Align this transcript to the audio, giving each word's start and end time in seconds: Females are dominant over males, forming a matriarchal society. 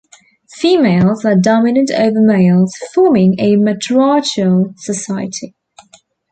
Females 0.55 1.25
are 1.25 1.35
dominant 1.35 1.91
over 1.91 2.19
males, 2.21 2.73
forming 2.91 3.35
a 3.39 3.55
matriarchal 3.55 4.73
society. 4.75 5.55